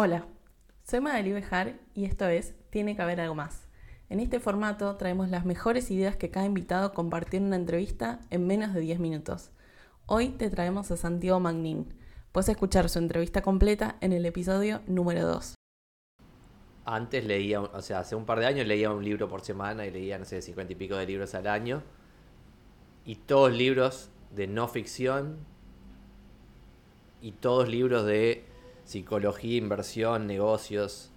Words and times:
Hola, 0.00 0.26
soy 0.84 1.00
Madeli 1.00 1.32
Bejar 1.32 1.74
y 1.92 2.04
esto 2.04 2.28
es 2.28 2.54
Tiene 2.70 2.94
que 2.94 3.02
haber 3.02 3.20
algo 3.20 3.34
más. 3.34 3.66
En 4.08 4.20
este 4.20 4.38
formato 4.38 4.94
traemos 4.94 5.28
las 5.28 5.44
mejores 5.44 5.90
ideas 5.90 6.16
que 6.16 6.30
cada 6.30 6.46
invitado 6.46 6.94
compartió 6.94 7.38
en 7.38 7.46
una 7.46 7.56
entrevista 7.56 8.20
en 8.30 8.46
menos 8.46 8.74
de 8.74 8.80
10 8.80 9.00
minutos. 9.00 9.50
Hoy 10.06 10.28
te 10.28 10.50
traemos 10.50 10.92
a 10.92 10.96
Santiago 10.96 11.40
Magnin. 11.40 11.92
Puedes 12.30 12.48
escuchar 12.48 12.88
su 12.88 13.00
entrevista 13.00 13.42
completa 13.42 13.96
en 14.00 14.12
el 14.12 14.24
episodio 14.24 14.82
número 14.86 15.26
2. 15.26 15.56
Antes 16.84 17.24
leía, 17.24 17.60
o 17.60 17.82
sea, 17.82 17.98
hace 17.98 18.14
un 18.14 18.24
par 18.24 18.38
de 18.38 18.46
años 18.46 18.68
leía 18.68 18.92
un 18.92 19.04
libro 19.04 19.28
por 19.28 19.40
semana 19.40 19.84
y 19.84 19.90
leía, 19.90 20.16
no 20.16 20.24
sé, 20.24 20.40
50 20.40 20.74
y 20.74 20.76
pico 20.76 20.94
de 20.94 21.06
libros 21.06 21.34
al 21.34 21.48
año. 21.48 21.82
Y 23.04 23.16
todos 23.16 23.50
libros 23.50 24.10
de 24.30 24.46
no 24.46 24.68
ficción 24.68 25.38
y 27.20 27.32
todos 27.32 27.68
libros 27.68 28.06
de 28.06 28.47
psicología, 28.88 29.58
inversión, 29.58 30.26
negocios, 30.26 31.10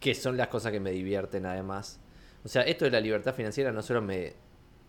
que 0.00 0.14
son 0.14 0.36
las 0.36 0.48
cosas 0.48 0.70
que 0.70 0.80
me 0.80 0.90
divierten 0.90 1.46
además. 1.46 1.98
O 2.44 2.48
sea, 2.48 2.60
esto 2.60 2.84
de 2.84 2.90
la 2.90 3.00
libertad 3.00 3.34
financiera 3.34 3.72
no 3.72 3.80
solo 3.80 4.02
me 4.02 4.34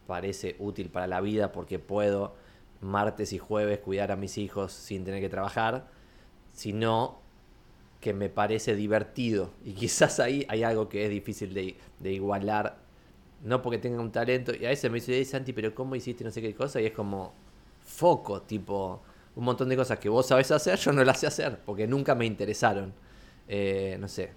parece 0.05 0.57
útil 0.59 0.89
para 0.89 1.07
la 1.07 1.21
vida 1.21 1.53
porque 1.53 1.79
puedo 1.79 2.35
martes 2.81 3.31
y 3.31 3.37
jueves 3.37 3.79
cuidar 3.79 4.11
a 4.11 4.17
mis 4.17 4.37
hijos 4.37 4.73
sin 4.73 5.05
tener 5.05 5.21
que 5.21 5.29
trabajar, 5.29 5.87
sino 6.51 7.21
que 8.01 8.13
me 8.13 8.27
parece 8.27 8.75
divertido. 8.75 9.53
Y 9.63 9.71
quizás 9.71 10.19
ahí 10.19 10.45
hay 10.49 10.63
algo 10.63 10.89
que 10.89 11.05
es 11.05 11.09
difícil 11.09 11.53
de, 11.53 12.11
igualar, 12.11 12.77
no 13.41 13.61
porque 13.61 13.77
tenga 13.77 14.01
un 14.01 14.11
talento. 14.11 14.51
Y 14.53 14.65
a 14.65 14.69
veces 14.69 14.91
me 14.91 14.95
dice, 14.95 15.23
Santi, 15.23 15.53
pero 15.53 15.73
¿cómo 15.73 15.95
hiciste 15.95 16.25
no 16.25 16.31
sé 16.31 16.41
qué 16.41 16.53
cosa? 16.53 16.81
Y 16.81 16.87
es 16.87 16.91
como 16.91 17.33
foco, 17.85 18.41
tipo, 18.41 19.01
un 19.35 19.43
montón 19.43 19.69
de 19.69 19.75
cosas 19.75 19.99
que 19.99 20.09
vos 20.09 20.27
sabés 20.27 20.51
hacer, 20.51 20.77
yo 20.79 20.91
no 20.91 21.03
las 21.03 21.19
sé 21.19 21.27
hacer, 21.27 21.59
porque 21.65 21.87
nunca 21.87 22.15
me 22.15 22.25
interesaron. 22.25 22.93
Eh, 23.47 23.97
no 23.99 24.07
sé. 24.07 24.31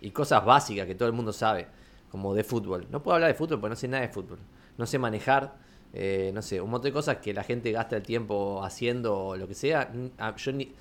Y 0.00 0.10
cosas 0.10 0.44
básicas 0.44 0.86
que 0.86 0.94
todo 0.94 1.08
el 1.08 1.14
mundo 1.14 1.32
sabe, 1.32 1.66
como 2.10 2.34
de 2.34 2.44
fútbol. 2.44 2.86
No 2.90 3.02
puedo 3.02 3.16
hablar 3.16 3.28
de 3.28 3.34
fútbol 3.34 3.60
porque 3.60 3.70
no 3.70 3.76
sé 3.76 3.88
nada 3.88 4.02
de 4.02 4.12
fútbol. 4.12 4.38
No 4.78 4.86
sé 4.86 4.98
manejar, 4.98 5.56
eh, 5.92 6.30
no 6.32 6.42
sé, 6.42 6.60
un 6.60 6.70
montón 6.70 6.88
de 6.88 6.92
cosas 6.92 7.18
que 7.18 7.34
la 7.34 7.44
gente 7.44 7.70
gasta 7.72 7.96
el 7.96 8.02
tiempo 8.02 8.62
haciendo 8.64 9.18
o 9.18 9.36
lo 9.36 9.46
que 9.46 9.54
sea. 9.54 9.92
Yo 10.36 10.52
ni, 10.52 10.72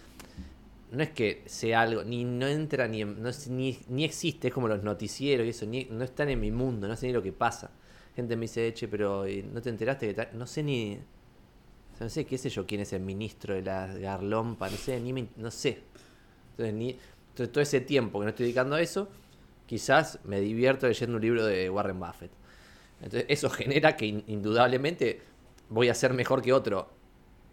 no 0.92 1.04
es 1.04 1.10
que 1.10 1.44
sea 1.46 1.82
algo, 1.82 2.04
ni 2.04 2.24
no 2.24 2.48
entra 2.48 2.88
ni, 2.88 3.04
no, 3.04 3.30
ni, 3.50 3.80
ni, 3.90 4.06
existe, 4.06 4.48
es 4.48 4.54
como 4.54 4.68
los 4.68 4.84
noticieros 4.84 5.46
y 5.46 5.50
eso, 5.50 5.66
ni, 5.66 5.86
no 5.86 6.04
están 6.04 6.30
en 6.30 6.40
mi 6.40 6.52
mundo, 6.52 6.88
no 6.88 6.96
sé 6.96 7.08
ni 7.08 7.14
lo 7.14 7.22
que 7.22 7.34
pasa. 7.34 7.72
Gente 8.16 8.36
me 8.36 8.42
dice, 8.42 8.74
che, 8.74 8.88
pero 8.88 9.26
¿no 9.54 9.62
te 9.62 9.70
enteraste 9.70 10.16
que 10.16 10.30
No 10.34 10.48
sé 10.48 10.64
ni, 10.64 11.00
no 12.00 12.10
sé, 12.10 12.26
qué 12.26 12.38
sé 12.38 12.50
yo, 12.50 12.66
quién 12.66 12.82
es 12.82 12.94
el 12.94 13.02
ministro 13.02 13.54
de 13.54 13.62
la 13.62 13.88
Garlompa, 13.88 14.70
no 14.70 14.78
sé, 14.78 15.00
ni 15.00 15.28
no 15.36 15.52
sé. 15.52 15.80
Entonces, 16.52 16.74
ni, 16.74 16.98
todo 17.36 17.62
ese 17.62 17.82
tiempo 17.82 18.20
que 18.20 18.26
no 18.26 18.30
estoy 18.30 18.46
dedicando 18.46 18.76
a 18.76 18.82
eso, 18.82 19.10
quizás 19.66 20.20
me 20.24 20.40
divierto 20.40 20.88
leyendo 20.88 21.18
un 21.18 21.22
libro 21.22 21.46
de 21.46 21.70
Warren 21.70 22.00
Buffett. 22.00 22.32
Entonces, 23.02 23.26
eso 23.30 23.50
genera 23.50 23.96
que 23.96 24.06
indudablemente 24.06 25.22
voy 25.70 25.90
a 25.90 25.94
ser 25.94 26.14
mejor 26.14 26.42
que 26.42 26.54
otro 26.54 26.90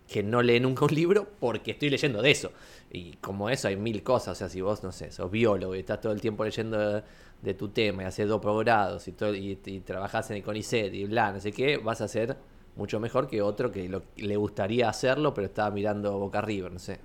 que 0.08 0.22
no 0.22 0.40
lee 0.40 0.60
nunca 0.60 0.84
un 0.84 0.94
libro 0.94 1.28
porque 1.40 1.72
estoy 1.72 1.90
leyendo 1.90 2.22
de 2.22 2.30
eso. 2.30 2.52
Y 2.90 3.14
como 3.16 3.50
eso 3.50 3.68
hay 3.68 3.76
mil 3.76 4.02
cosas, 4.02 4.28
o 4.28 4.34
sea, 4.36 4.48
si 4.48 4.60
vos, 4.60 4.82
no 4.84 4.92
sé, 4.92 5.10
sos 5.10 5.30
biólogo 5.30 5.74
y 5.74 5.80
estás 5.80 6.00
todo 6.00 6.12
el 6.12 6.20
tiempo 6.20 6.44
leyendo 6.44 7.02
de, 7.42 7.54
tu 7.54 7.68
tema 7.68 8.04
y 8.04 8.06
haces 8.06 8.28
dos 8.28 8.40
posgrados 8.40 9.06
y, 9.08 9.12
todo, 9.12 9.34
y, 9.34 9.58
y, 9.64 9.82
en 9.86 10.36
el 10.36 10.42
CONICET 10.42 10.94
y 10.94 11.04
bla, 11.04 11.32
no 11.32 11.40
sé 11.40 11.52
qué, 11.52 11.76
vas 11.76 12.00
a 12.00 12.08
ser 12.08 12.36
mucho 12.76 13.00
mejor 13.00 13.26
que 13.26 13.42
otro 13.42 13.72
que 13.72 13.90
le 14.16 14.36
gustaría 14.36 14.88
hacerlo 14.88 15.34
pero 15.34 15.46
estaba 15.46 15.70
mirando 15.70 16.18
boca 16.18 16.38
arriba, 16.38 16.68
no 16.68 16.78
sé. 16.78 17.00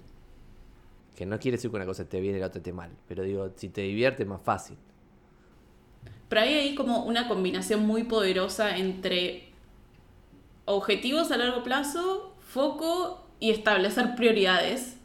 Que 1.16 1.26
no 1.26 1.40
quiere 1.40 1.58
decir 1.58 1.70
que 1.70 1.78
una 1.78 1.86
cosa 1.86 2.06
te 2.06 2.20
viene 2.20 2.38
y 2.38 2.42
la 2.42 2.48
otra 2.48 2.62
te 2.62 2.74
mal, 2.74 2.92
pero 3.08 3.24
digo, 3.24 3.52
si 3.56 3.70
te 3.70 3.81
divierte 3.81 4.24
es 4.24 4.30
más 4.30 4.42
fácil. 4.42 4.78
Pero 6.30 6.42
hay 6.42 6.54
ahí 6.54 6.76
como 6.76 7.04
una 7.04 7.28
combinación 7.28 7.86
muy 7.86 8.04
poderosa 8.04 8.78
entre 8.78 9.50
objetivos 10.66 11.31
a 11.31 11.38
largo 11.38 11.64
plazo, 11.64 12.36
foco 12.40 13.28
y 13.40 13.52
establecer 13.52 14.16
prioridades 14.16 14.98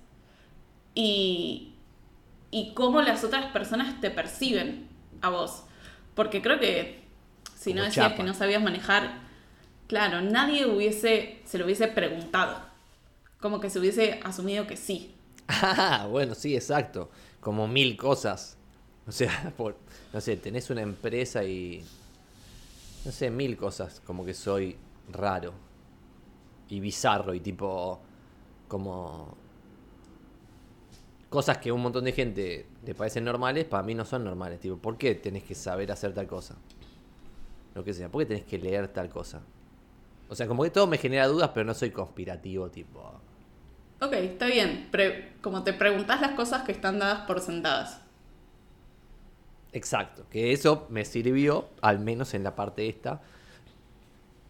y, 0.95 1.75
y 2.51 2.75
cómo 2.75 3.03
las 3.03 3.25
otras 3.25 3.47
personas 3.47 4.01
te 4.01 4.11
perciben 4.11 4.89
a 5.21 5.31
vos. 5.31 5.65
Porque 6.15 6.43
creo 6.43 6.59
que 6.59 7.05
si 7.57 7.75
no 7.75 7.83
decías 7.83 8.13
que 8.13 8.23
no 8.23 8.33
sabías 8.33 8.63
manejar, 8.63 9.26
claro, 9.87 10.21
nadie 10.21 10.67
hubiese, 10.67 11.41
se 11.45 11.59
lo 11.59 11.65
hubiese 11.65 11.89
preguntado. 11.89 12.57
Como 13.41 13.61
que 13.61 13.71
se 13.71 13.79
hubiese 13.79 14.21
asumido 14.25 14.67
que 14.67 14.77
sí. 14.77 15.15
Ah, 15.49 16.09
bueno, 16.11 16.35
sí, 16.35 16.57
exacto. 16.57 17.11
Como 17.41 17.69
mil 17.69 17.97
cosas. 17.97 18.57
O 19.07 19.13
sea, 19.13 19.53
por, 19.57 19.77
no 20.13 20.21
sé, 20.21 20.37
tenés 20.37 20.71
una 20.71 20.83
empresa 20.83 21.45
y... 21.45 21.85
No 23.05 23.13
sé, 23.13 23.31
mil 23.31 23.57
cosas. 23.57 24.01
Como 24.05 24.25
que 24.25 24.35
soy 24.35 24.77
raro. 25.13 25.53
Y 26.69 26.81
bizarro 26.81 27.35
y 27.35 27.41
tipo... 27.41 28.01
Como 28.67 29.37
cosas 31.29 31.59
que 31.59 31.71
un 31.71 31.83
montón 31.83 32.05
de 32.05 32.13
gente 32.13 32.67
le 32.85 32.95
parecen 32.95 33.25
normales, 33.25 33.65
para 33.67 33.83
mí 33.83 33.95
no 33.95 34.05
son 34.05 34.25
normales. 34.25 34.61
Tipo, 34.61 34.77
¿por 34.77 34.97
qué 34.97 35.15
tenés 35.15 35.45
que 35.45 35.55
saber 35.55 35.93
hacer 35.93 36.15
tal 36.15 36.27
cosa? 36.27 36.57
Lo 37.75 37.85
que 37.85 37.93
sea, 37.93 38.09
¿por 38.09 38.23
qué 38.23 38.27
tenés 38.27 38.45
que 38.45 38.59
leer 38.59 38.89
tal 38.89 39.09
cosa? 39.11 39.43
O 40.29 40.35
sea, 40.35 40.47
como 40.47 40.63
que 40.63 40.71
todo 40.71 40.87
me 40.87 40.99
genera 40.99 41.27
dudas, 41.27 41.51
pero 41.55 41.65
no 41.65 41.75
soy 41.75 41.91
conspirativo, 41.91 42.71
tipo. 42.71 43.21
Ok, 44.01 44.13
está 44.13 44.47
bien. 44.47 44.91
Como 45.41 45.63
te 45.63 45.73
preguntas 45.73 46.21
las 46.21 46.33
cosas 46.33 46.63
que 46.65 46.73
están 46.73 46.99
dadas 46.99 47.27
por 47.27 47.41
sentadas. 47.41 48.01
Exacto, 49.73 50.27
que 50.31 50.53
eso 50.53 50.87
me 50.91 51.05
sirvió, 51.05 51.69
al 51.83 51.99
menos 51.99 52.35
en 52.35 52.43
la 52.43 52.57
parte 52.57 52.89
esta, 52.89 53.21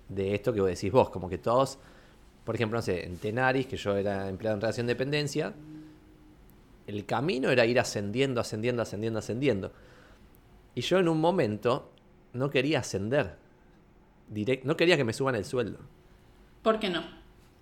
de 0.09 0.34
esto 0.34 0.53
que 0.53 0.60
vos 0.60 0.70
decís 0.70 0.92
vos, 0.92 1.10
como 1.10 1.28
que 1.28 1.38
todos, 1.38 1.78
por 2.44 2.54
ejemplo, 2.54 2.78
no 2.78 2.82
sé, 2.82 3.04
en 3.04 3.16
Tenaris, 3.19 3.66
que 3.66 3.76
yo 3.76 3.97
era 3.97 4.28
empleado 4.28 4.54
en 4.54 4.60
relación 4.60 4.87
de 4.87 4.94
dependencia, 4.94 5.53
el 6.87 7.04
camino 7.06 7.50
era 7.50 7.66
ir 7.66 7.81
ascendiendo, 7.81 8.41
ascendiendo, 8.41 8.82
ascendiendo, 8.82 9.19
ascendiendo. 9.19 9.72
Y 10.76 10.82
yo 10.82 10.98
en 10.98 11.08
un 11.08 11.20
momento 11.20 11.91
no 12.32 12.48
quería 12.50 12.81
ascender. 12.81 13.34
No 14.64 14.76
quería 14.76 14.97
que 14.97 15.04
me 15.04 15.12
suban 15.12 15.34
el 15.34 15.44
sueldo. 15.44 15.78
¿Por 16.62 16.78
qué 16.78 16.91
no? 16.91 17.04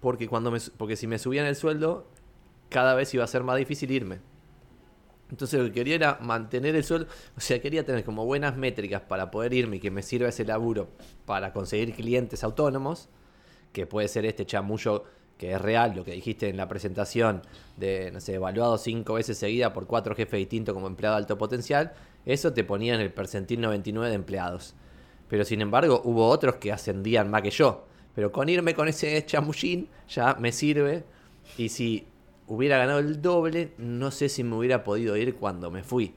Porque, 0.00 0.28
cuando 0.28 0.50
me, 0.50 0.58
porque 0.76 0.96
si 0.96 1.06
me 1.06 1.18
subían 1.18 1.46
el 1.46 1.56
sueldo, 1.56 2.06
cada 2.68 2.94
vez 2.94 3.12
iba 3.14 3.24
a 3.24 3.26
ser 3.26 3.42
más 3.42 3.56
difícil 3.56 3.90
irme. 3.90 4.20
Entonces 5.30 5.58
lo 5.58 5.66
que 5.66 5.72
quería 5.72 5.94
era 5.94 6.18
mantener 6.20 6.76
el 6.76 6.84
sueldo, 6.84 7.08
o 7.36 7.40
sea, 7.40 7.60
quería 7.60 7.84
tener 7.84 8.04
como 8.04 8.24
buenas 8.24 8.56
métricas 8.56 9.02
para 9.02 9.30
poder 9.30 9.54
irme 9.54 9.76
y 9.76 9.80
que 9.80 9.90
me 9.90 10.02
sirva 10.02 10.28
ese 10.28 10.44
laburo 10.44 10.88
para 11.24 11.52
conseguir 11.52 11.94
clientes 11.94 12.44
autónomos, 12.44 13.08
que 13.72 13.86
puede 13.86 14.08
ser 14.08 14.26
este 14.26 14.46
chamullo 14.46 15.04
que 15.38 15.52
es 15.52 15.60
real, 15.60 15.94
lo 15.96 16.04
que 16.04 16.12
dijiste 16.12 16.48
en 16.48 16.56
la 16.56 16.68
presentación 16.68 17.42
de, 17.76 18.10
no 18.12 18.20
sé, 18.20 18.34
evaluado 18.34 18.78
cinco 18.78 19.14
veces 19.14 19.36
seguida 19.36 19.72
por 19.72 19.86
cuatro 19.86 20.14
jefes 20.14 20.38
distintos 20.38 20.74
como 20.74 20.86
empleado 20.86 21.16
de 21.16 21.22
alto 21.22 21.38
potencial, 21.38 21.92
eso 22.24 22.52
te 22.52 22.62
ponía 22.62 22.94
en 22.94 23.00
el 23.00 23.12
percentil 23.12 23.60
99 23.60 24.10
de 24.10 24.14
empleados. 24.14 24.74
Pero 25.28 25.44
sin 25.44 25.60
embargo, 25.60 26.02
hubo 26.04 26.28
otros 26.28 26.56
que 26.56 26.72
ascendían 26.72 27.30
más 27.30 27.42
que 27.42 27.50
yo. 27.50 27.86
Pero 28.14 28.30
con 28.30 28.48
irme 28.48 28.74
con 28.74 28.88
ese 28.88 29.24
chamullín 29.26 29.88
ya 30.08 30.34
me 30.34 30.52
sirve. 30.52 31.04
Y 31.58 31.68
si 31.68 32.06
hubiera 32.46 32.78
ganado 32.78 33.00
el 33.00 33.20
doble, 33.20 33.72
no 33.78 34.10
sé 34.10 34.28
si 34.28 34.44
me 34.44 34.56
hubiera 34.56 34.84
podido 34.84 35.16
ir 35.16 35.34
cuando 35.34 35.70
me 35.70 35.82
fui. 35.82 36.14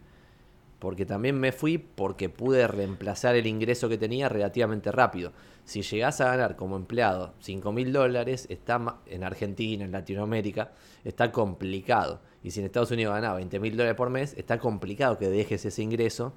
Porque 0.79 1.06
también 1.06 1.40
me 1.40 1.51
fui 1.51 1.78
porque 1.78 2.29
pude 2.29 2.67
reemplazar 2.67 3.35
el 3.35 3.47
ingreso 3.47 3.90
que 3.90 3.97
tenía 3.97 4.29
relativamente 4.29 4.91
rápido 4.91 5.31
si 5.67 5.81
llegás 5.81 6.22
a 6.22 6.28
ganar 6.28 6.56
como 6.56 6.78
empleado 6.78 7.34
5 7.41 7.73
mil 7.73 7.91
dólares, 7.91 8.47
está 8.49 9.02
en 9.05 9.26
Argentina, 9.26 9.84
en 9.84 9.91
Latinoamérica, 9.91 10.72
está 11.03 11.29
complicado. 11.34 12.22
Y 12.41 12.52
si 12.52 12.61
en 12.61 12.67
Estados 12.67 12.91
Unidos 12.91 13.14
ganás 13.14 13.35
20 13.35 13.59
mil 13.59 13.76
dólares 13.76 13.97
por 13.97 14.09
mes, 14.09 14.34
está 14.37 14.59
complicado 14.59 15.17
que 15.17 15.28
dejes 15.28 15.66
ese 15.66 15.84
ingreso 15.84 16.32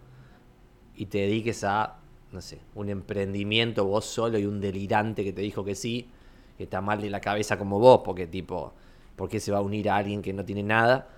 y 0.96 1.06
te 1.06 1.18
dediques 1.18 1.62
a, 1.62 2.00
no 2.32 2.40
sé, 2.40 2.58
un 2.74 2.88
emprendimiento 2.88 3.84
vos 3.84 4.04
solo 4.04 4.38
y 4.38 4.46
un 4.46 4.60
delirante 4.60 5.24
que 5.24 5.32
te 5.32 5.42
dijo 5.42 5.64
que 5.64 5.74
sí, 5.74 6.08
que 6.56 6.64
está 6.64 6.80
mal 6.80 7.00
de 7.00 7.10
la 7.10 7.20
cabeza 7.20 7.58
como 7.58 7.78
vos, 7.78 8.02
porque 8.04 8.26
tipo, 8.26 8.72
¿por 9.16 9.28
qué 9.28 9.40
se 9.40 9.52
va 9.52 9.58
a 9.58 9.62
unir 9.62 9.90
a 9.90 9.96
alguien 9.96 10.22
que 10.22 10.32
no 10.32 10.44
tiene 10.44 10.62
nada? 10.62 11.08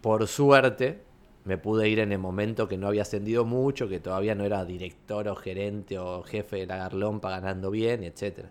Por 0.00 0.26
suerte, 0.28 1.02
me 1.44 1.58
pude 1.58 1.88
ir 1.88 1.98
en 1.98 2.12
el 2.12 2.18
momento 2.18 2.68
que 2.68 2.76
no 2.76 2.86
había 2.86 3.02
ascendido 3.02 3.44
mucho, 3.44 3.88
que 3.88 4.00
todavía 4.00 4.34
no 4.34 4.44
era 4.44 4.64
director 4.64 5.26
o 5.28 5.34
gerente 5.34 5.98
o 5.98 6.22
jefe 6.22 6.56
de 6.56 6.66
la 6.66 6.76
Garlompa 6.76 7.30
ganando 7.30 7.70
bien, 7.70 8.04
etc. 8.04 8.46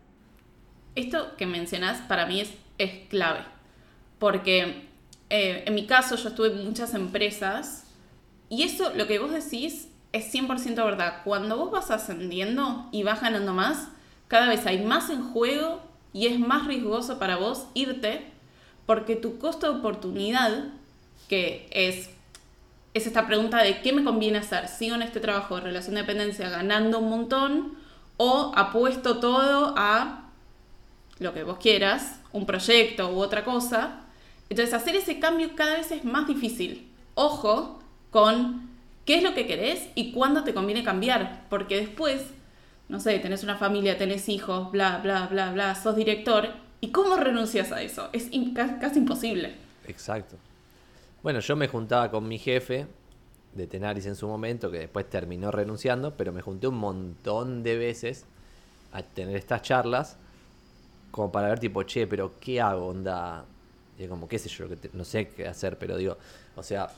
Esto 0.95 1.37
que 1.37 1.45
mencionás 1.45 2.01
para 2.01 2.25
mí 2.25 2.41
es, 2.41 2.53
es 2.77 3.07
clave, 3.07 3.39
porque 4.19 4.89
eh, 5.29 5.63
en 5.65 5.75
mi 5.75 5.85
caso 5.85 6.15
yo 6.17 6.29
estuve 6.29 6.47
en 6.47 6.65
muchas 6.65 6.93
empresas 6.93 7.85
y 8.49 8.63
eso, 8.63 8.91
lo 8.93 9.07
que 9.07 9.19
vos 9.19 9.31
decís, 9.31 9.87
es 10.11 10.33
100% 10.33 10.75
verdad. 10.75 11.21
Cuando 11.23 11.57
vos 11.57 11.71
vas 11.71 11.91
ascendiendo 11.91 12.87
y 12.91 13.03
vas 13.03 13.21
ganando 13.21 13.53
más, 13.53 13.89
cada 14.27 14.47
vez 14.49 14.65
hay 14.65 14.83
más 14.83 15.09
en 15.09 15.23
juego 15.31 15.81
y 16.13 16.27
es 16.27 16.39
más 16.39 16.67
riesgoso 16.67 17.19
para 17.19 17.37
vos 17.37 17.67
irte 17.73 18.31
porque 18.85 19.15
tu 19.15 19.37
costo 19.37 19.71
de 19.71 19.79
oportunidad, 19.79 20.65
que 21.27 21.69
es 21.71 22.09
es 22.93 23.07
esta 23.07 23.25
pregunta 23.25 23.63
de 23.63 23.81
qué 23.81 23.93
me 23.93 24.03
conviene 24.03 24.39
hacer. 24.39 24.67
¿Sigo 24.67 24.95
en 24.95 25.01
este 25.01 25.19
trabajo 25.19 25.55
de 25.55 25.61
relación 25.61 25.95
de 25.95 26.01
dependencia 26.01 26.49
ganando 26.49 26.99
un 26.99 27.09
montón 27.09 27.77
o 28.17 28.51
apuesto 28.55 29.19
todo 29.19 29.73
a 29.77 30.29
lo 31.19 31.33
que 31.33 31.43
vos 31.43 31.57
quieras, 31.57 32.19
un 32.33 32.45
proyecto 32.45 33.11
u 33.13 33.19
otra 33.19 33.45
cosa? 33.45 34.01
Entonces 34.49 34.73
hacer 34.73 34.95
ese 34.95 35.19
cambio 35.19 35.55
cada 35.55 35.77
vez 35.77 35.91
es 35.91 36.03
más 36.03 36.27
difícil. 36.27 36.91
Ojo 37.15 37.81
con 38.09 38.70
qué 39.05 39.17
es 39.17 39.23
lo 39.23 39.33
que 39.33 39.47
querés 39.47 39.89
y 39.95 40.11
cuándo 40.11 40.43
te 40.43 40.53
conviene 40.53 40.83
cambiar, 40.83 41.45
porque 41.49 41.77
después, 41.77 42.23
no 42.89 42.99
sé, 42.99 43.17
tenés 43.19 43.43
una 43.43 43.57
familia, 43.57 43.97
tenés 43.97 44.29
hijos, 44.29 44.71
bla, 44.71 44.99
bla, 44.99 45.27
bla, 45.27 45.51
bla, 45.51 45.75
sos 45.75 45.95
director, 45.95 46.49
¿y 46.79 46.91
cómo 46.91 47.17
renuncias 47.17 47.71
a 47.71 47.81
eso? 47.81 48.09
Es 48.13 48.29
casi 48.79 48.99
imposible. 48.99 49.55
Exacto. 49.87 50.37
Bueno, 51.23 51.39
yo 51.39 51.55
me 51.55 51.67
juntaba 51.67 52.09
con 52.09 52.27
mi 52.27 52.37
jefe 52.37 52.87
de 53.53 53.67
Tenaris 53.67 54.05
en 54.05 54.15
su 54.15 54.27
momento, 54.27 54.71
que 54.71 54.79
después 54.79 55.09
terminó 55.09 55.51
renunciando, 55.51 56.15
pero 56.15 56.31
me 56.31 56.41
junté 56.41 56.67
un 56.67 56.77
montón 56.77 57.63
de 57.63 57.77
veces 57.77 58.25
a 58.91 59.03
tener 59.03 59.35
estas 59.35 59.61
charlas, 59.61 60.17
como 61.11 61.31
para 61.31 61.49
ver 61.49 61.59
tipo, 61.59 61.83
che, 61.83 62.07
pero 62.07 62.39
¿qué 62.39 62.61
hago? 62.61 62.87
Onda, 62.87 63.45
y 63.99 64.07
como, 64.07 64.27
qué 64.27 64.39
sé 64.39 64.49
yo, 64.49 64.65
no 64.93 65.03
sé 65.05 65.29
qué 65.29 65.47
hacer, 65.47 65.77
pero 65.77 65.97
digo, 65.97 66.17
o 66.55 66.63
sea, 66.63 66.89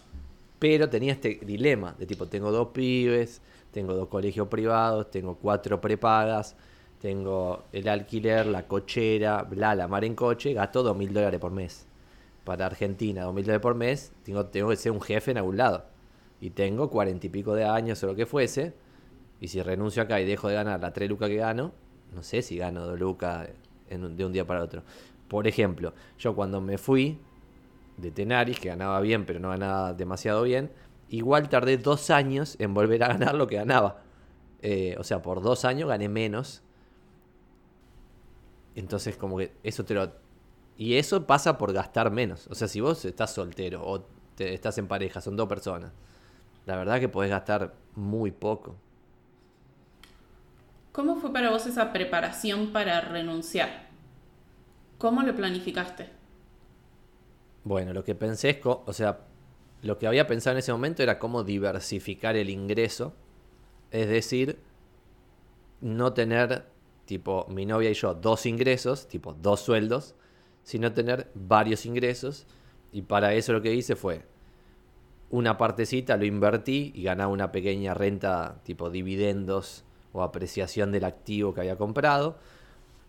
pero 0.63 0.87
tenía 0.87 1.11
este 1.11 1.41
dilema 1.45 1.93
de 1.99 2.05
tipo, 2.05 2.25
tengo 2.27 2.49
dos 2.49 2.69
pibes, 2.69 3.41
tengo 3.71 3.95
dos 3.95 4.07
colegios 4.07 4.47
privados, 4.47 5.11
tengo 5.11 5.35
cuatro 5.35 5.81
prepagas, 5.81 6.55
tengo 7.01 7.65
el 7.73 7.89
alquiler, 7.89 8.45
la 8.45 8.65
cochera, 8.65 9.43
bla, 9.43 9.75
la 9.75 9.89
mar 9.89 10.05
en 10.05 10.15
coche, 10.15 10.53
gasto 10.53 10.81
dos 10.81 10.95
mil 10.95 11.11
dólares 11.11 11.37
por 11.41 11.51
mes 11.51 11.85
para 12.45 12.65
Argentina, 12.65 13.23
dos 13.23 13.33
mil 13.33 13.43
dólares 13.43 13.61
por 13.61 13.75
mes, 13.75 14.13
tengo, 14.23 14.45
tengo 14.45 14.69
que 14.69 14.77
ser 14.77 14.93
un 14.93 15.01
jefe 15.01 15.31
en 15.31 15.39
algún 15.39 15.57
lado. 15.57 15.83
Y 16.39 16.51
tengo 16.51 16.89
cuarenta 16.89 17.27
y 17.27 17.29
pico 17.29 17.53
de 17.55 17.65
años 17.65 18.01
o 18.05 18.07
lo 18.07 18.15
que 18.15 18.25
fuese. 18.25 18.73
Y 19.41 19.49
si 19.49 19.61
renuncio 19.61 20.01
acá 20.01 20.21
y 20.21 20.25
dejo 20.25 20.47
de 20.47 20.53
ganar 20.53 20.79
la 20.79 20.93
tres 20.93 21.09
lucas 21.09 21.27
que 21.27 21.35
gano, 21.35 21.73
no 22.15 22.23
sé 22.23 22.41
si 22.41 22.55
gano 22.55 22.85
dos 22.85 22.97
lucas 22.97 23.49
de 23.89 24.25
un 24.25 24.31
día 24.31 24.47
para 24.47 24.63
otro. 24.63 24.83
Por 25.27 25.45
ejemplo, 25.45 25.93
yo 26.17 26.33
cuando 26.33 26.61
me 26.61 26.77
fui 26.77 27.19
de 27.97 28.11
Tenaris, 28.11 28.59
que 28.59 28.69
ganaba 28.69 28.99
bien, 29.01 29.25
pero 29.25 29.39
no 29.39 29.49
ganaba 29.49 29.93
demasiado 29.93 30.43
bien, 30.43 30.71
igual 31.09 31.49
tardé 31.49 31.77
dos 31.77 32.09
años 32.09 32.55
en 32.59 32.73
volver 32.73 33.03
a 33.03 33.07
ganar 33.09 33.35
lo 33.35 33.47
que 33.47 33.55
ganaba. 33.55 34.01
Eh, 34.61 34.95
o 34.97 35.03
sea, 35.03 35.21
por 35.21 35.41
dos 35.41 35.65
años 35.65 35.89
gané 35.89 36.09
menos. 36.09 36.61
Entonces, 38.75 39.17
como 39.17 39.37
que 39.37 39.53
eso 39.63 39.85
te 39.85 39.93
lo, 39.93 40.11
y 40.77 40.95
eso 40.95 41.25
pasa 41.27 41.57
por 41.57 41.73
gastar 41.73 42.11
menos. 42.11 42.47
O 42.47 42.55
sea, 42.55 42.67
si 42.67 42.81
vos 42.81 43.05
estás 43.05 43.33
soltero 43.33 43.85
o 43.85 44.01
te, 44.35 44.53
estás 44.53 44.77
en 44.77 44.87
pareja, 44.87 45.21
son 45.21 45.35
dos 45.35 45.47
personas, 45.47 45.91
la 46.65 46.75
verdad 46.77 46.99
que 46.99 47.09
podés 47.09 47.29
gastar 47.29 47.73
muy 47.95 48.31
poco. 48.31 48.75
¿Cómo 50.91 51.15
fue 51.15 51.33
para 51.33 51.49
vos 51.49 51.65
esa 51.65 51.91
preparación 51.91 52.71
para 52.71 53.01
renunciar? 53.01 53.87
¿Cómo 54.97 55.21
lo 55.23 55.35
planificaste? 55.35 56.22
Bueno, 57.63 57.93
lo 57.93 58.03
que 58.03 58.15
pensé 58.15 58.49
es, 58.49 58.57
o 58.63 58.93
sea, 58.93 59.21
lo 59.81 59.97
que 59.97 60.07
había 60.07 60.27
pensado 60.27 60.53
en 60.53 60.59
ese 60.59 60.71
momento 60.71 61.03
era 61.03 61.19
cómo 61.19 61.43
diversificar 61.43 62.35
el 62.35 62.49
ingreso. 62.49 63.13
Es 63.91 64.07
decir, 64.07 64.59
no 65.81 66.13
tener, 66.13 66.65
tipo, 67.05 67.45
mi 67.49 67.65
novia 67.65 67.89
y 67.91 67.93
yo, 67.93 68.13
dos 68.13 68.45
ingresos, 68.45 69.07
tipo, 69.07 69.33
dos 69.33 69.61
sueldos, 69.61 70.15
sino 70.63 70.93
tener 70.93 71.29
varios 71.35 71.85
ingresos. 71.85 72.45
Y 72.91 73.03
para 73.03 73.33
eso 73.33 73.53
lo 73.53 73.61
que 73.61 73.73
hice 73.73 73.95
fue 73.95 74.23
una 75.33 75.57
partecita 75.57 76.15
lo 76.15 76.25
invertí 76.25 76.91
y 76.93 77.01
ganaba 77.01 77.31
una 77.31 77.51
pequeña 77.51 77.95
renta 77.95 78.61
tipo 78.63 78.91
dividendos 78.91 79.83
o 80.11 80.21
apreciación 80.21 80.91
del 80.91 81.05
activo 81.05 81.55
que 81.55 81.61
había 81.61 81.75
comprado. 81.75 82.37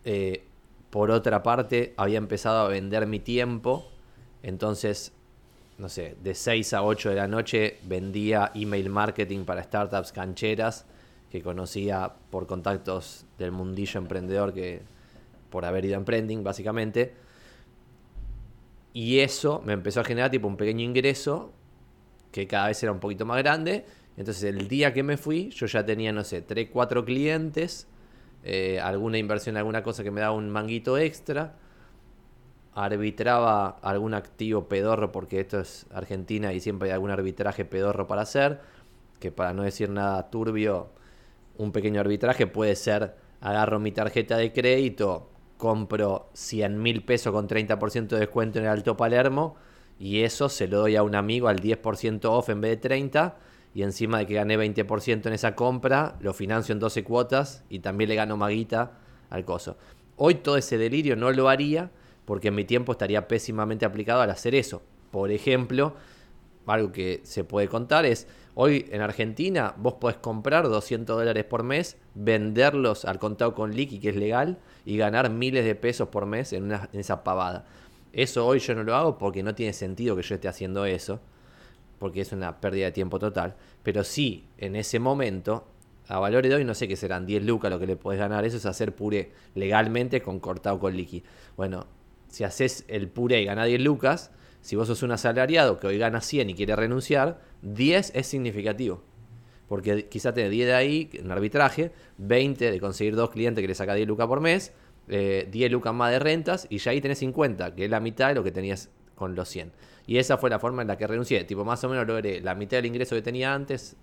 Eh, 0.05 0.43
por 0.89 1.11
otra 1.11 1.43
parte, 1.43 1.93
había 1.97 2.17
empezado 2.17 2.65
a 2.65 2.67
vender 2.67 3.05
mi 3.05 3.19
tiempo. 3.19 3.85
Entonces, 4.45 5.11
no 5.79 5.89
sé, 5.89 6.15
de 6.21 6.35
6 6.35 6.73
a 6.73 6.83
8 6.83 7.09
de 7.09 7.15
la 7.15 7.27
noche 7.27 7.79
vendía 7.87 8.51
email 8.53 8.91
marketing 8.91 9.43
para 9.43 9.63
startups 9.63 10.11
cancheras 10.11 10.85
que 11.31 11.41
conocía 11.41 12.13
por 12.29 12.45
contactos 12.45 13.25
del 13.39 13.51
mundillo 13.51 13.99
emprendedor 13.99 14.53
que 14.53 14.83
por 15.49 15.65
haber 15.65 15.85
ido 15.85 15.95
a 15.95 15.97
emprending 15.97 16.43
básicamente. 16.43 17.15
Y 18.93 19.17
eso 19.19 19.63
me 19.65 19.73
empezó 19.73 20.01
a 20.01 20.03
generar 20.03 20.29
tipo 20.29 20.47
un 20.47 20.57
pequeño 20.57 20.85
ingreso 20.85 21.51
que 22.31 22.45
cada 22.45 22.67
vez 22.67 22.83
era 22.83 22.91
un 22.91 22.99
poquito 22.99 23.25
más 23.25 23.39
grande. 23.39 23.83
Entonces 24.15 24.43
el 24.43 24.67
día 24.67 24.93
que 24.93 25.01
me 25.01 25.17
fui 25.17 25.49
yo 25.49 25.65
ya 25.65 25.83
tenía, 25.83 26.11
no 26.11 26.23
sé, 26.23 26.43
3, 26.43 26.69
4 26.71 27.03
clientes, 27.03 27.87
eh, 28.43 28.79
alguna 28.79 29.17
inversión, 29.17 29.57
alguna 29.57 29.81
cosa 29.81 30.03
que 30.03 30.11
me 30.11 30.21
daba 30.21 30.35
un 30.35 30.51
manguito 30.51 30.99
extra. 30.99 31.55
Arbitraba 32.75 33.77
algún 33.81 34.13
activo 34.13 34.67
pedorro 34.67 35.11
porque 35.11 35.39
esto 35.39 35.59
es 35.59 35.87
Argentina 35.91 36.53
y 36.53 36.59
siempre 36.59 36.89
hay 36.89 36.93
algún 36.93 37.09
arbitraje 37.09 37.65
pedorro 37.65 38.05
para 38.05 38.21
hacer. 38.21 38.59
Que 39.19 39.31
para 39.31 39.53
no 39.53 39.63
decir 39.63 39.89
nada 39.89 40.29
turbio, 40.29 40.89
un 41.57 41.71
pequeño 41.71 42.01
arbitraje 42.01 42.47
puede 42.47 42.75
ser 42.75 43.15
agarro 43.39 43.79
mi 43.79 43.91
tarjeta 43.91 44.37
de 44.37 44.51
crédito, 44.51 45.29
compro 45.57 46.29
100 46.33 46.81
mil 46.81 47.03
pesos 47.03 47.31
con 47.31 47.47
30% 47.47 48.07
de 48.07 48.19
descuento 48.19 48.59
en 48.59 48.65
el 48.65 48.71
Alto 48.71 48.97
Palermo 48.97 49.55
y 49.99 50.21
eso 50.21 50.49
se 50.49 50.67
lo 50.67 50.79
doy 50.79 50.95
a 50.95 51.03
un 51.03 51.15
amigo 51.15 51.47
al 51.47 51.59
10% 51.59 52.25
off 52.25 52.49
en 52.49 52.61
vez 52.61 52.71
de 52.71 52.77
30 52.77 53.37
y 53.73 53.83
encima 53.83 54.19
de 54.19 54.25
que 54.25 54.35
gané 54.35 54.57
20% 54.57 55.27
en 55.27 55.33
esa 55.33 55.55
compra, 55.55 56.15
lo 56.21 56.33
financio 56.33 56.73
en 56.73 56.79
12 56.79 57.03
cuotas 57.03 57.63
y 57.69 57.79
también 57.79 58.09
le 58.09 58.15
gano 58.15 58.37
maguita 58.37 58.99
al 59.29 59.45
coso. 59.45 59.77
Hoy 60.17 60.35
todo 60.35 60.57
ese 60.57 60.77
delirio 60.77 61.15
no 61.15 61.31
lo 61.31 61.49
haría 61.49 61.91
porque 62.25 62.51
mi 62.51 62.65
tiempo 62.65 62.91
estaría 62.91 63.27
pésimamente 63.27 63.85
aplicado 63.85 64.21
al 64.21 64.29
hacer 64.29 64.55
eso. 64.55 64.81
Por 65.11 65.31
ejemplo, 65.31 65.95
algo 66.65 66.91
que 66.91 67.21
se 67.23 67.43
puede 67.43 67.67
contar 67.67 68.05
es, 68.05 68.27
hoy 68.55 68.87
en 68.91 69.01
Argentina 69.01 69.73
vos 69.77 69.95
podés 69.95 70.17
comprar 70.17 70.67
200 70.67 71.17
dólares 71.17 71.45
por 71.45 71.63
mes, 71.63 71.97
venderlos 72.15 73.05
al 73.05 73.19
contado 73.19 73.53
con 73.53 73.75
liqui, 73.75 73.99
que 73.99 74.09
es 74.09 74.15
legal, 74.15 74.59
y 74.83 74.97
ganar 74.97 75.29
miles 75.29 75.65
de 75.65 75.75
pesos 75.75 76.09
por 76.09 76.25
mes 76.25 76.53
en, 76.53 76.63
una, 76.63 76.89
en 76.91 76.99
esa 76.99 77.23
pavada. 77.23 77.65
Eso 78.13 78.45
hoy 78.45 78.59
yo 78.59 78.73
no 78.75 78.83
lo 78.83 78.95
hago 78.95 79.17
porque 79.17 79.43
no 79.43 79.53
tiene 79.55 79.73
sentido 79.73 80.15
que 80.15 80.23
yo 80.23 80.35
esté 80.35 80.47
haciendo 80.47 80.85
eso, 80.85 81.19
porque 81.99 82.21
es 82.21 82.31
una 82.31 82.59
pérdida 82.59 82.85
de 82.85 82.91
tiempo 82.91 83.19
total. 83.19 83.55
Pero 83.83 84.03
sí, 84.03 84.47
en 84.57 84.75
ese 84.75 84.99
momento, 84.99 85.67
a 86.07 86.19
valores 86.19 86.49
de 86.49 86.55
hoy, 86.57 86.65
no 86.65 86.73
sé 86.75 86.87
qué 86.87 86.95
serán 86.95 87.25
10 87.25 87.43
lucas 87.43 87.71
lo 87.71 87.79
que 87.79 87.87
le 87.87 87.95
podés 87.95 88.19
ganar. 88.19 88.45
Eso 88.45 88.57
es 88.57 88.65
hacer 88.65 88.95
puré 88.95 89.31
legalmente 89.53 90.21
con 90.21 90.39
cortado 90.39 90.79
con 90.79 90.95
liqui. 90.95 91.23
Bueno, 91.57 91.87
si 92.27 92.43
haces 92.43 92.85
el 92.87 93.07
puré 93.07 93.41
y 93.41 93.45
ganas 93.45 93.67
10 93.67 93.81
lucas, 93.81 94.31
si 94.61 94.75
vos 94.75 94.87
sos 94.87 95.03
un 95.03 95.11
asalariado 95.11 95.79
que 95.79 95.87
hoy 95.87 95.97
gana 95.97 96.21
100 96.21 96.49
y 96.49 96.53
quiere 96.55 96.75
renunciar, 96.75 97.39
10 97.61 98.13
es 98.15 98.27
significativo. 98.27 99.03
Porque 99.67 100.07
quizá 100.07 100.33
tenés 100.33 100.51
10 100.51 100.67
de 100.67 100.73
ahí 100.73 101.09
en 101.13 101.31
arbitraje, 101.31 101.91
20 102.17 102.71
de 102.71 102.79
conseguir 102.79 103.15
dos 103.15 103.29
clientes 103.29 103.61
que 103.61 103.67
le 103.67 103.75
saca 103.75 103.93
10 103.93 104.07
lucas 104.07 104.27
por 104.27 104.41
mes, 104.41 104.73
10 105.07 105.53
eh, 105.53 105.69
lucas 105.69 105.93
más 105.93 106.11
de 106.11 106.19
rentas 106.19 106.67
y 106.69 106.79
ya 106.79 106.91
ahí 106.91 107.01
tenés 107.01 107.19
50, 107.19 107.75
que 107.75 107.85
es 107.85 107.91
la 107.91 107.99
mitad 107.99 108.29
de 108.29 108.35
lo 108.35 108.43
que 108.43 108.51
tenías 108.51 108.89
con 109.15 109.35
los 109.35 109.49
100. 109.49 109.71
Y 110.07 110.17
esa 110.17 110.37
fue 110.37 110.49
la 110.49 110.59
forma 110.59 110.81
en 110.81 110.87
la 110.87 110.97
que 110.97 111.07
renuncié. 111.07 111.43
Tipo, 111.43 111.65
más 111.65 111.83
o 111.83 111.89
menos 111.89 112.07
logré 112.07 112.41
la 112.41 112.55
mitad 112.55 112.77
del 112.77 112.85
ingreso 112.85 113.15
que 113.15 113.21
tenía 113.21 113.53
antes. 113.53 113.95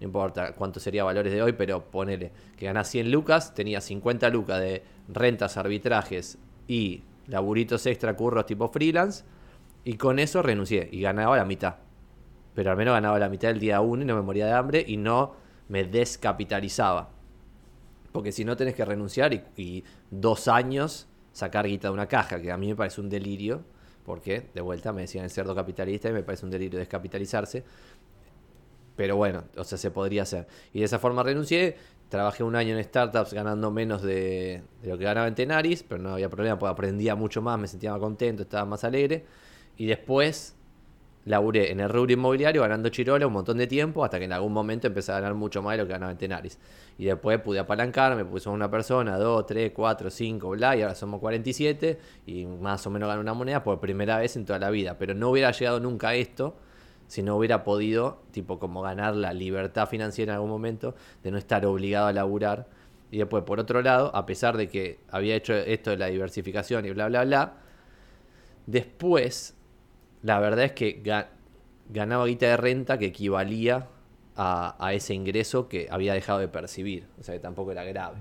No 0.00 0.06
importa 0.06 0.52
cuánto 0.52 0.80
sería 0.80 1.04
valores 1.04 1.32
de 1.32 1.42
hoy, 1.42 1.52
pero 1.52 1.90
ponele 1.90 2.32
que 2.56 2.66
ganás 2.66 2.88
100 2.90 3.10
lucas, 3.10 3.54
tenía 3.54 3.80
50 3.80 4.28
lucas 4.30 4.60
de 4.60 4.82
rentas, 5.08 5.56
arbitrajes 5.56 6.38
y 6.66 7.02
laburitos 7.32 7.84
extra, 7.86 8.14
curros 8.14 8.46
tipo 8.46 8.68
freelance. 8.68 9.24
Y 9.84 9.94
con 9.94 10.20
eso 10.20 10.42
renuncié 10.42 10.88
y 10.92 11.00
ganaba 11.00 11.36
la 11.36 11.44
mitad 11.44 11.74
pero 12.54 12.70
al 12.70 12.76
menos 12.76 12.92
ganaba 12.92 13.18
la 13.18 13.28
mitad 13.28 13.48
del 13.48 13.60
día 13.60 13.80
uno 13.80 14.02
y 14.02 14.04
no 14.04 14.14
me 14.14 14.22
moría 14.22 14.46
de 14.46 14.52
hambre 14.52 14.84
y 14.86 14.96
no 14.96 15.34
me 15.68 15.84
descapitalizaba. 15.84 17.10
Porque 18.12 18.32
si 18.32 18.44
no 18.44 18.56
tenés 18.56 18.74
que 18.74 18.84
renunciar 18.84 19.32
y, 19.56 19.84
dos 20.10 20.48
años 20.48 21.08
sacar 21.32 21.66
guita 21.66 21.88
de 21.88 21.94
una 21.94 22.08
caja, 22.08 22.40
que 22.40 22.52
a 22.52 22.58
mí 22.58 22.68
me 22.68 22.76
parece 22.76 23.00
un 23.00 23.08
delirio, 23.08 23.62
porque 24.04 24.50
de 24.54 24.60
vuelta 24.60 24.92
me 24.92 25.02
decían 25.02 25.24
el 25.24 25.30
cerdo 25.30 25.54
capitalista 25.54 26.10
y 26.10 26.12
me 26.12 26.22
parece 26.22 26.44
un 26.44 26.50
delirio 26.50 26.78
descapitalizarse. 26.78 27.64
Pero 29.02 29.16
bueno, 29.16 29.42
o 29.56 29.64
sea, 29.64 29.78
se 29.78 29.90
podría 29.90 30.22
hacer. 30.22 30.46
Y 30.72 30.78
de 30.78 30.84
esa 30.84 31.00
forma 31.00 31.24
renuncié, 31.24 31.74
trabajé 32.08 32.44
un 32.44 32.54
año 32.54 32.78
en 32.78 32.84
startups 32.84 33.32
ganando 33.32 33.72
menos 33.72 34.00
de, 34.00 34.62
lo 34.84 34.96
que 34.96 35.02
ganaba 35.02 35.26
en 35.26 35.34
Tenaris, 35.34 35.82
pero 35.82 36.00
no 36.00 36.10
había 36.10 36.30
problema, 36.30 36.56
porque 36.56 36.70
aprendía 36.70 37.16
mucho 37.16 37.42
más, 37.42 37.58
me 37.58 37.66
sentía 37.66 37.90
más 37.90 37.98
contento, 37.98 38.44
estaba 38.44 38.64
más 38.64 38.84
alegre. 38.84 39.24
Y 39.76 39.86
después 39.86 40.54
laburé 41.24 41.72
en 41.72 41.80
el 41.80 41.88
rubro 41.88 42.12
inmobiliario 42.12 42.62
ganando 42.62 42.90
chirola 42.90 43.26
un 43.26 43.32
montón 43.32 43.58
de 43.58 43.66
tiempo 43.66 44.04
hasta 44.04 44.20
que 44.20 44.26
en 44.26 44.32
algún 44.32 44.52
momento 44.52 44.86
empecé 44.86 45.10
a 45.10 45.16
ganar 45.16 45.34
mucho 45.34 45.62
más 45.62 45.72
de 45.72 45.78
lo 45.78 45.86
que 45.88 45.94
ganaba 45.94 46.12
en 46.12 46.18
Tenaris. 46.18 46.60
Y 46.98 47.06
después 47.06 47.40
pude 47.40 47.58
apalancarme, 47.58 48.24
puse 48.24 48.48
una 48.50 48.70
persona, 48.70 49.18
dos, 49.18 49.46
tres, 49.46 49.72
cuatro, 49.74 50.10
cinco, 50.10 50.50
bla, 50.50 50.76
y 50.76 50.82
ahora 50.82 50.94
somos 50.94 51.18
47 51.18 51.98
y 52.28 52.46
más 52.46 52.86
o 52.86 52.90
menos 52.90 53.08
gano 53.08 53.20
una 53.20 53.34
moneda 53.34 53.64
por 53.64 53.80
primera 53.80 54.18
vez 54.18 54.36
en 54.36 54.46
toda 54.46 54.60
la 54.60 54.70
vida. 54.70 54.96
Pero 54.96 55.12
no 55.12 55.30
hubiera 55.30 55.50
llegado 55.50 55.80
nunca 55.80 56.10
a 56.10 56.14
esto 56.14 56.54
si 57.06 57.22
no 57.22 57.36
hubiera 57.36 57.64
podido, 57.64 58.22
tipo, 58.30 58.58
como 58.58 58.82
ganar 58.82 59.14
la 59.14 59.32
libertad 59.32 59.88
financiera 59.88 60.32
en 60.32 60.36
algún 60.36 60.50
momento, 60.50 60.94
de 61.22 61.30
no 61.30 61.38
estar 61.38 61.64
obligado 61.66 62.06
a 62.06 62.12
laburar. 62.12 62.68
Y 63.10 63.18
después, 63.18 63.44
por 63.44 63.60
otro 63.60 63.82
lado, 63.82 64.14
a 64.16 64.24
pesar 64.24 64.56
de 64.56 64.68
que 64.68 65.00
había 65.10 65.36
hecho 65.36 65.54
esto 65.54 65.90
de 65.90 65.98
la 65.98 66.06
diversificación 66.06 66.86
y 66.86 66.90
bla, 66.90 67.08
bla, 67.08 67.24
bla, 67.24 67.54
después, 68.66 69.54
la 70.22 70.40
verdad 70.40 70.64
es 70.64 70.72
que 70.72 71.02
ganaba 71.90 72.26
guita 72.26 72.46
de 72.46 72.56
renta 72.56 72.98
que 72.98 73.06
equivalía 73.06 73.88
a, 74.34 74.76
a 74.78 74.94
ese 74.94 75.14
ingreso 75.14 75.68
que 75.68 75.88
había 75.90 76.14
dejado 76.14 76.38
de 76.38 76.48
percibir. 76.48 77.06
O 77.20 77.22
sea, 77.22 77.34
que 77.34 77.40
tampoco 77.40 77.72
era 77.72 77.84
grave. 77.84 78.16